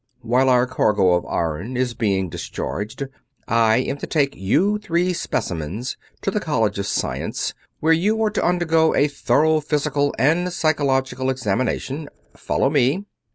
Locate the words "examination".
11.29-12.09